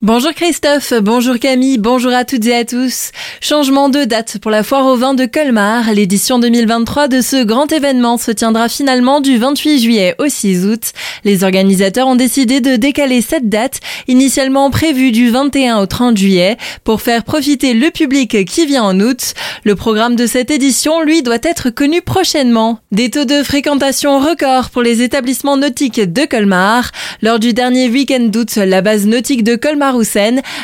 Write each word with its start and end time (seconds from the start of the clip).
Bonjour 0.00 0.32
Christophe, 0.32 0.92
bonjour 1.02 1.40
Camille, 1.40 1.76
bonjour 1.76 2.12
à 2.12 2.24
toutes 2.24 2.46
et 2.46 2.54
à 2.54 2.64
tous. 2.64 3.10
Changement 3.40 3.88
de 3.88 4.04
date 4.04 4.38
pour 4.38 4.52
la 4.52 4.62
foire 4.62 4.86
au 4.86 4.94
vin 4.94 5.12
de 5.12 5.26
Colmar. 5.26 5.92
L'édition 5.92 6.38
2023 6.38 7.08
de 7.08 7.20
ce 7.20 7.42
grand 7.42 7.72
événement 7.72 8.16
se 8.16 8.30
tiendra 8.30 8.68
finalement 8.68 9.20
du 9.20 9.38
28 9.38 9.80
juillet 9.80 10.14
au 10.20 10.28
6 10.28 10.66
août. 10.66 10.92
Les 11.24 11.42
organisateurs 11.42 12.06
ont 12.06 12.14
décidé 12.14 12.60
de 12.60 12.76
décaler 12.76 13.20
cette 13.22 13.48
date, 13.48 13.80
initialement 14.06 14.70
prévue 14.70 15.10
du 15.10 15.30
21 15.30 15.78
au 15.78 15.86
30 15.86 16.16
juillet, 16.16 16.58
pour 16.84 17.02
faire 17.02 17.24
profiter 17.24 17.74
le 17.74 17.90
public 17.90 18.44
qui 18.44 18.66
vient 18.66 18.84
en 18.84 19.00
août. 19.00 19.34
Le 19.64 19.74
programme 19.74 20.14
de 20.14 20.26
cette 20.26 20.52
édition, 20.52 21.02
lui, 21.02 21.24
doit 21.24 21.38
être 21.42 21.70
connu 21.70 22.02
prochainement. 22.02 22.78
Des 22.92 23.10
taux 23.10 23.24
de 23.24 23.42
fréquentation 23.42 24.20
records 24.20 24.70
pour 24.70 24.82
les 24.82 25.02
établissements 25.02 25.56
nautiques 25.56 26.00
de 26.00 26.24
Colmar. 26.24 26.92
Lors 27.20 27.40
du 27.40 27.52
dernier 27.52 27.88
week-end 27.88 28.28
d'août, 28.28 28.54
la 28.54 28.80
base 28.80 29.04
nautique 29.04 29.42
de 29.42 29.56
Colmar 29.56 29.87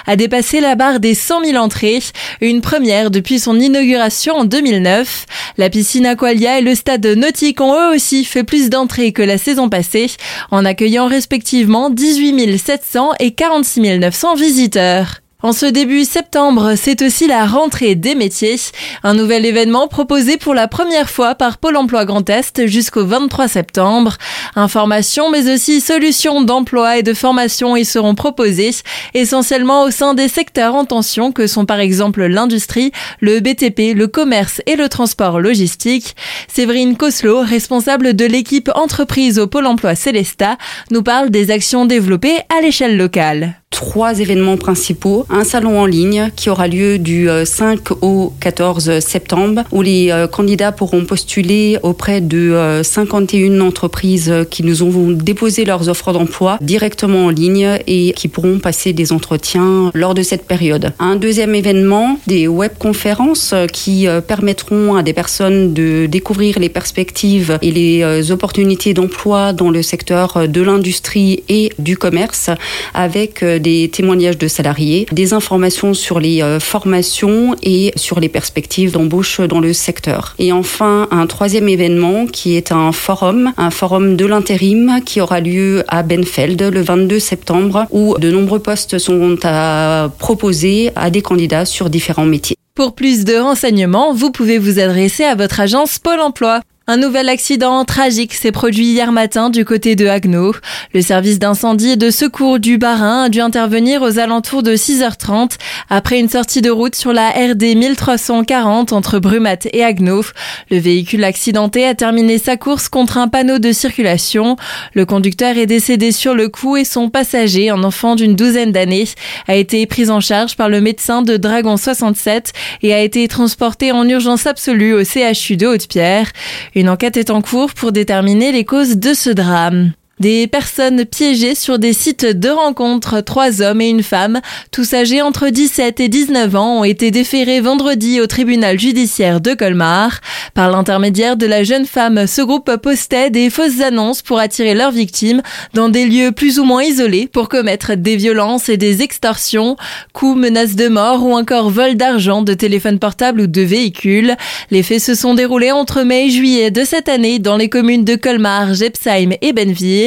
A 0.07 0.17
dépassé 0.17 0.61
la 0.61 0.75
barre 0.75 1.01
des 1.01 1.15
100 1.15 1.45
000 1.45 1.57
entrées, 1.63 2.03
une 2.41 2.61
première 2.61 3.11
depuis 3.11 3.39
son 3.39 3.59
inauguration 3.59 4.35
en 4.35 4.45
2009. 4.45 5.27
La 5.57 5.71
piscine 5.71 6.07
Aqualia 6.07 6.59
et 6.59 6.63
le 6.63 6.75
stade 6.75 7.07
nautique 7.07 7.61
ont 7.61 7.75
eux 7.75 7.95
aussi 7.95 8.25
fait 8.25 8.45
plus 8.45 8.71
d'entrées 8.71 9.13
que 9.13 9.23
la 9.23 9.39
saison 9.39 9.69
passée, 9.69 10.11
en 10.51 10.65
accueillant 10.65 11.07
respectivement 11.07 11.91
18 11.91 12.59
700 12.59 13.13
et 13.21 13.33
46 13.33 13.99
900 13.99 14.35
visiteurs. 14.35 15.24
En 15.45 15.53
ce 15.53 15.67
début 15.67 16.07
septembre, 16.07 16.73
c'est 16.75 17.03
aussi 17.03 17.27
la 17.27 17.45
rentrée 17.45 17.97
des 17.97 18.15
métiers, 18.15 18.57
un 19.03 19.13
nouvel 19.13 19.45
événement 19.45 19.89
proposé 19.89 20.39
pour 20.39 20.55
la 20.55 20.69
première 20.69 21.11
fois 21.11 21.35
par 21.35 21.59
Pôle 21.59 21.77
emploi 21.77 22.07
Grand 22.07 22.27
Est 22.31 22.67
jusqu'au 22.67 23.05
23 23.05 23.49
septembre. 23.49 24.17
Informations 24.57 25.31
mais 25.31 25.53
aussi 25.53 25.83
solutions 25.83 26.41
d'emploi 26.41 26.97
et 26.97 27.03
de 27.03 27.13
formation 27.13 27.77
y 27.77 27.85
seront 27.85 28.15
proposées, 28.15 28.71
essentiellement 29.13 29.83
au 29.83 29.91
sein 29.91 30.15
des 30.15 30.29
secteurs 30.29 30.75
en 30.75 30.87
tension 30.87 31.31
que 31.31 31.47
sont 31.47 31.67
par 31.67 31.79
exemple 31.79 32.25
l'industrie, 32.25 32.91
le 33.21 33.41
BTP, 33.41 33.95
le 33.95 34.07
commerce 34.07 34.63
et 34.65 34.77
le 34.77 34.89
transport 34.89 35.41
logistique. 35.41 36.17
Séverine 36.49 36.97
Coslo, 36.97 37.41
responsable 37.41 38.17
de 38.17 38.25
l'équipe 38.25 38.71
entreprise 38.75 39.39
au 39.39 39.47
Pôle 39.47 39.67
emploi 39.67 39.95
Célesta, 39.95 40.57
nous 40.91 41.03
parle 41.03 41.29
des 41.29 41.51
actions 41.51 41.85
développées 41.85 42.39
à 42.49 42.63
l'échelle 42.63 42.97
locale 42.97 43.61
trois 43.75 44.21
événements 44.21 44.57
principaux. 44.57 45.27
Un 45.31 45.43
salon 45.43 45.81
en 45.81 45.87
ligne 45.87 46.31
qui 46.37 46.49
aura 46.49 46.69
lieu 46.69 46.99
du 46.99 47.29
5 47.45 47.91
euh, 47.91 47.95
au 48.03 48.33
14 48.39 49.01
septembre 49.01 49.65
où 49.73 49.83
les 49.83 50.11
euh, 50.11 50.29
candidats 50.29 50.71
pourront 50.71 51.05
postuler 51.05 51.79
auprès 51.83 52.21
de 52.21 52.81
51 52.83 53.53
euh, 53.53 53.61
entreprises 53.61 54.33
qui 54.51 54.63
nous 54.63 54.83
ont 54.85 55.11
déposé 55.11 55.65
leurs 55.65 55.89
offres 55.89 56.13
d'emploi 56.13 56.59
directement 56.61 57.27
en 57.27 57.31
ligne 57.31 57.79
et 57.89 58.13
qui 58.13 58.29
pourront 58.29 58.61
passer 58.61 58.93
des 58.93 59.13
entretiens 59.13 59.91
lors 59.93 60.15
de 60.15 60.23
cette 60.23 60.47
période. 60.47 60.93
Un 61.01 61.17
deuxième 61.17 61.55
événement, 61.55 62.19
des 62.29 62.47
webconférences 62.47 63.55
qui 63.73 64.07
permettront 64.29 64.95
à 64.95 65.03
des 65.03 65.13
personnes 65.13 65.75
de 65.75 66.07
découvrir 66.07 66.61
les 66.61 66.69
perspectives 66.69 67.59
et 67.61 67.73
les 67.73 68.31
opportunités 68.31 68.95
d'emploi 68.95 69.53
dans 69.53 69.71
le 69.71 69.83
secteur 69.83 70.49
de 70.49 70.63
l'industrie 70.63 71.43
et 71.49 71.73
du 71.79 71.97
commerce 71.97 72.51
avec 72.95 73.43
des 73.65 73.89
témoignages 73.89 74.39
de 74.39 74.47
salariés, 74.47 75.07
des 75.11 75.33
informations 75.33 75.95
sur 75.95 76.21
les 76.21 76.43
euh, 76.43 76.61
formations 76.61 77.57
et 77.63 77.93
sur 77.97 78.21
les 78.21 78.29
perspectives 78.29 78.93
d'embauche 78.93 79.41
dans 79.41 79.59
le 79.59 79.73
secteur. 79.73 80.37
Et 80.39 80.53
enfin, 80.53 81.09
un 81.11 81.27
troisième 81.27 81.69
événement 81.69 82.27
qui 82.27 82.57
est 82.57 82.71
un 82.71 82.93
forum, 82.93 83.53
un 83.57 83.71
forum 83.71 84.17
de 84.17 84.27
l'intérim 84.27 85.01
qui 85.05 85.21
aura 85.21 85.41
lieu 85.41 85.83
à 85.89 86.03
Benfeld 86.03 86.61
le 86.63 86.83
22 86.83 87.19
septembre 87.19 87.87
où 87.91 88.17
de 88.19 88.31
nombreux 88.31 88.61
postes 88.61 88.99
sont 88.99 89.39
à 89.43 90.11
proposer 90.19 90.91
à 90.95 91.11
des 91.11 91.23
candidats 91.23 91.65
sur 91.65 91.89
différents 91.89 92.27
métiers. 92.27 92.57
Pour 92.75 92.95
plus 92.95 93.25
de 93.25 93.37
renseignements, 93.37 94.13
vous 94.13 94.31
pouvez 94.31 94.59
vous 94.59 94.79
adresser 94.79 95.25
à 95.25 95.37
votre 95.37 95.61
agence 95.61 95.99
Pôle 95.99 96.21
Emploi. 96.21 96.61
Un 96.87 96.99
nouvel 96.99 97.31
accident 97.31 97.83
tragique 97.87 98.35
s'est 98.35 98.53
produit 98.53 98.85
hier 98.85 99.11
matin 99.11 99.49
du 99.49 99.65
côté 99.65 99.97
de 99.97 100.07
Haguenau. 100.07 100.55
Le 100.93 101.01
service 101.01 101.39
d'incendie 101.39 101.93
et 101.93 101.97
de 101.97 102.11
secours 102.11 102.59
du 102.59 102.77
Barin 102.77 103.23
a 103.23 103.29
dû 103.31 103.41
intervenir 103.41 104.03
aux 104.03 104.19
alentours 104.19 104.63
de 104.63 104.77
6h30 104.77 105.53
après 105.89 106.21
une 106.21 106.29
sortie 106.29 106.61
de 106.61 106.69
route 106.69 106.95
sur 106.95 107.15
la 107.15 107.31
RD 107.31 107.75
1340 107.75 108.93
entre 108.93 109.19
Brumat 109.19 109.61
et 109.73 109.83
Haguenau. 109.83 110.25
Le 110.71 110.77
véhicule 110.77 111.25
accidenté 111.25 111.87
a 111.87 111.95
terminé 111.95 112.37
sa 112.37 112.59
course 112.59 112.91
contre 112.91 113.17
un 113.17 113.29
panneau 113.29 113.59
de 113.59 113.73
circulation. 113.73 114.57
Le 114.93 115.07
conducteur 115.07 115.57
est 115.57 115.65
décédé 115.65 116.13
sur 116.13 116.35
le 116.35 116.51
coup 116.51 116.77
et 116.77 116.85
son 116.85 117.09
passager, 117.09 117.71
un 117.71 117.83
enfant 117.83 118.15
d'une 118.15 118.37
douzaine 118.37 118.73
d'années, 118.73 119.09
a 119.49 119.55
été 119.55 119.87
pris 119.87 120.11
en 120.11 120.21
charge 120.21 120.55
par 120.55 120.69
le 120.69 120.83
médecin 120.83 121.23
de 121.23 121.39
Dragon 121.39 121.79
67 121.79 122.53
et 122.83 122.93
a 122.93 123.01
été 123.01 123.27
transporté 123.27 123.91
en 123.91 124.07
urgence 124.07 124.47
absolue 124.47 124.93
au 124.93 125.03
CHU 125.03 125.57
de 125.57 125.67
Haute-Pierre. 125.67 126.31
Une 126.75 126.89
enquête 126.89 127.17
est 127.17 127.31
en 127.31 127.41
cours 127.41 127.73
pour 127.73 127.93
déterminer 127.93 128.51
les 128.51 128.65
causes 128.65 128.97
de 128.97 129.15
ce 129.15 129.31
drame. 129.31 129.93
Des 130.21 130.47
personnes 130.47 131.05
piégées 131.05 131.57
sur 131.57 131.81
des 131.81 131.93
sites 131.93 132.25
de 132.25 132.49
rencontres, 132.49 133.21
trois 133.21 133.63
hommes 133.63 133.81
et 133.81 133.89
une 133.89 134.05
femme, 134.05 134.41
tous 134.71 134.95
âgés 134.95 135.23
entre 135.23 135.49
17 135.49 135.99
et 135.99 136.09
19 136.09 136.55
ans, 136.55 136.81
ont 136.81 136.85
été 136.85 137.11
déférés 137.11 137.61
vendredi 137.61 138.21
au 138.21 138.29
tribunal 138.29 138.79
judiciaire 138.79 139.41
de 139.41 139.55
Colmar. 139.55 140.21
Par 140.55 140.71
l'intermédiaire 140.71 141.37
de 141.37 141.47
la 141.47 141.65
jeune 141.65 141.85
femme, 141.85 142.29
ce 142.29 142.43
groupe 142.43 142.77
postait 142.77 143.31
des 143.31 143.51
fausses 143.51 143.81
annonces 143.81 144.23
pour 144.23 144.39
attirer 144.39 144.75
leurs 144.75 144.93
victimes 144.93 145.43
dans 145.75 145.89
des 145.89 146.07
lieux 146.07 146.31
plus 146.31 146.61
ou 146.61 146.65
moins 146.65 146.85
isolés 146.85 147.27
pour 147.27 147.49
commettre 147.49 147.97
des 147.97 148.15
violences 148.15 148.69
et 148.69 148.77
des 148.77 149.03
extorsions, 149.03 149.77
coups, 150.13 150.39
menaces 150.39 150.77
de 150.77 150.87
mort 150.87 151.27
ou 151.27 151.35
encore 151.35 151.71
vol 151.71 151.97
d'argent, 151.97 152.43
de 152.43 152.55
téléphone 152.55 153.01
portable 153.01 153.41
ou 153.41 153.47
de 153.49 153.63
véhicules. 153.63 154.37
Les 154.71 154.85
faits 154.85 155.01
se 155.01 155.17
sont 155.17 155.35
déroulés 155.35 155.73
entre 155.73 156.03
mai 156.03 156.27
et 156.27 156.31
juillet 156.31 156.71
de 156.71 156.85
cette 156.85 157.09
année 157.09 157.41
dans 157.41 157.57
les 157.57 157.69
communes 157.69 158.05
de 158.05 158.15
Colmar, 158.15 158.75
Gepsheim 158.75 159.31
et 159.43 159.53
Benville. 159.53 160.04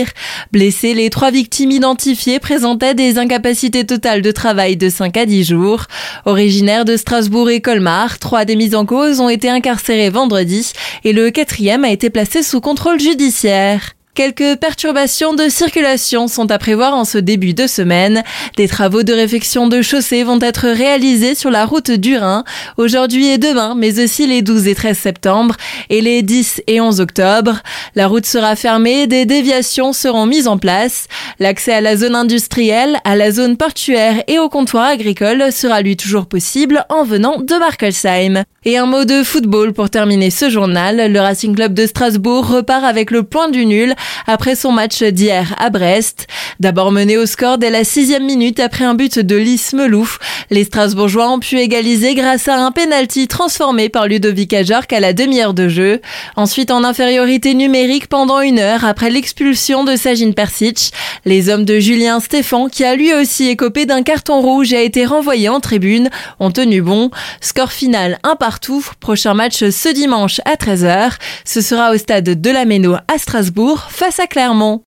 Blessés, 0.51 0.93
les 0.93 1.09
trois 1.09 1.31
victimes 1.31 1.71
identifiées 1.71 2.39
présentaient 2.39 2.93
des 2.93 3.17
incapacités 3.17 3.85
totales 3.85 4.21
de 4.21 4.31
travail 4.31 4.77
de 4.77 4.89
5 4.89 5.17
à 5.17 5.25
10 5.25 5.43
jours. 5.43 5.85
Originaires 6.25 6.85
de 6.85 6.97
Strasbourg 6.97 7.49
et 7.49 7.61
Colmar, 7.61 8.19
trois 8.19 8.45
des 8.45 8.55
mises 8.55 8.75
en 8.75 8.85
cause 8.85 9.19
ont 9.19 9.29
été 9.29 9.49
incarcérés 9.49 10.09
vendredi 10.09 10.71
et 11.03 11.13
le 11.13 11.31
quatrième 11.31 11.83
a 11.83 11.89
été 11.89 12.09
placé 12.09 12.43
sous 12.43 12.61
contrôle 12.61 12.99
judiciaire. 12.99 13.96
Quelques 14.17 14.55
perturbations 14.59 15.35
de 15.35 15.47
circulation 15.47 16.27
sont 16.27 16.49
à 16.49 16.57
prévoir 16.57 16.95
en 16.95 17.05
ce 17.05 17.19
début 17.19 17.53
de 17.53 17.67
semaine. 17.67 18.23
Des 18.55 18.67
travaux 18.67 19.03
de 19.03 19.13
réfection 19.13 19.67
de 19.67 19.83
chaussée 19.83 20.23
vont 20.23 20.39
être 20.41 20.69
réalisés 20.69 21.35
sur 21.35 21.51
la 21.51 21.67
route 21.67 21.91
du 21.91 22.17
Rhin 22.17 22.43
aujourd'hui 22.77 23.27
et 23.27 23.37
demain, 23.37 23.75
mais 23.77 24.03
aussi 24.03 24.25
les 24.25 24.41
12 24.41 24.69
et 24.69 24.73
13 24.73 24.97
septembre 24.97 25.55
et 25.91 26.01
les 26.01 26.23
10 26.23 26.63
et 26.65 26.81
11 26.81 26.99
octobre. 26.99 27.61
La 27.93 28.07
route 28.07 28.25
sera 28.25 28.55
fermée, 28.55 29.05
des 29.05 29.27
déviations 29.27 29.93
seront 29.93 30.25
mises 30.25 30.47
en 30.47 30.57
place. 30.57 31.05
L'accès 31.39 31.73
à 31.73 31.81
la 31.81 31.95
zone 31.95 32.15
industrielle, 32.15 32.97
à 33.03 33.15
la 33.15 33.29
zone 33.29 33.55
portuaire 33.55 34.23
et 34.27 34.39
au 34.39 34.49
comptoir 34.49 34.85
agricole 34.85 35.51
sera 35.51 35.83
lui 35.83 35.95
toujours 35.95 36.25
possible 36.25 36.83
en 36.89 37.03
venant 37.03 37.39
de 37.39 37.53
Markelsheim. 37.53 38.45
Et 38.65 38.79
un 38.79 38.87
mot 38.87 39.05
de 39.05 39.21
football 39.21 39.73
pour 39.73 39.91
terminer 39.91 40.31
ce 40.31 40.49
journal. 40.49 41.13
Le 41.13 41.19
Racing 41.19 41.55
Club 41.55 41.75
de 41.75 41.85
Strasbourg 41.85 42.47
repart 42.47 42.83
avec 42.83 43.11
le 43.11 43.21
point 43.21 43.49
du 43.49 43.67
nul 43.67 43.93
après 44.25 44.55
son 44.55 44.71
match 44.71 45.03
d'hier 45.03 45.55
à 45.57 45.69
Brest. 45.69 46.27
D'abord 46.59 46.91
mené 46.91 47.17
au 47.17 47.25
score 47.25 47.57
dès 47.57 47.69
la 47.69 47.83
sixième 47.83 48.25
minute 48.25 48.59
après 48.59 48.85
un 48.85 48.93
but 48.93 49.19
de 49.19 49.35
Lys 49.35 49.73
Melouf, 49.73 50.19
les 50.49 50.63
Strasbourgeois 50.63 51.29
ont 51.29 51.39
pu 51.39 51.59
égaliser 51.59 52.15
grâce 52.15 52.47
à 52.47 52.57
un 52.57 52.71
penalty 52.71 53.27
transformé 53.27 53.89
par 53.89 54.07
Ludovic 54.07 54.53
Ajorc 54.53 54.91
à 54.91 54.99
la 54.99 55.13
demi-heure 55.13 55.53
de 55.53 55.67
jeu. 55.67 56.01
Ensuite, 56.35 56.71
en 56.71 56.83
infériorité 56.83 57.53
numérique 57.53 58.07
pendant 58.07 58.41
une 58.41 58.59
heure 58.59 58.85
après 58.85 59.09
l'expulsion 59.09 59.83
de 59.83 59.95
Sajin 59.95 60.31
Persic, 60.31 60.91
les 61.25 61.49
hommes 61.49 61.65
de 61.65 61.79
Julien 61.79 62.19
Stéphan, 62.19 62.69
qui 62.69 62.83
a 62.83 62.95
lui 62.95 63.13
aussi 63.13 63.47
écopé 63.49 63.85
d'un 63.85 64.03
carton 64.03 64.41
rouge 64.41 64.73
et 64.73 64.77
a 64.77 64.81
été 64.81 65.05
renvoyé 65.05 65.49
en 65.49 65.59
tribune, 65.59 66.09
ont 66.39 66.51
tenu 66.51 66.81
bon. 66.81 67.11
Score 67.41 67.71
final 67.71 68.19
un 68.23 68.35
partout. 68.35 68.85
Prochain 68.99 69.33
match 69.33 69.69
ce 69.69 69.93
dimanche 69.93 70.41
à 70.45 70.55
13h. 70.55 71.13
Ce 71.45 71.61
sera 71.61 71.91
au 71.91 71.97
stade 71.97 72.41
de 72.41 72.49
la 72.49 72.65
Méno 72.65 72.95
à 72.95 73.17
Strasbourg 73.17 73.87
face 73.97 74.19
à 74.19 74.27
Clermont. 74.27 74.83